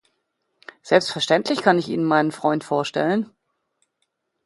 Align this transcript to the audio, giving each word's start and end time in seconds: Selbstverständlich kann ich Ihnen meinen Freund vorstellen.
Selbstverständlich 0.81 1.61
kann 1.61 1.77
ich 1.77 1.87
Ihnen 1.87 2.05
meinen 2.05 2.31
Freund 2.31 2.63
vorstellen. 2.63 3.29